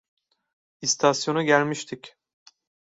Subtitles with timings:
[0.81, 2.15] İstasyona gelmiştik.